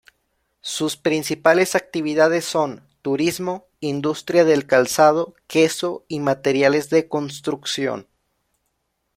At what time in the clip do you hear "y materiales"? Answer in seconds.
6.07-6.89